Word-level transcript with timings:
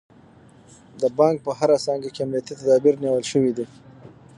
د 1.01 1.03
بانک 1.17 1.37
په 1.45 1.51
هره 1.59 1.77
څانګه 1.85 2.09
کې 2.13 2.21
امنیتي 2.23 2.53
تدابیر 2.59 2.95
نیول 3.03 3.23
شوي 3.31 3.51
دي. 3.57 3.65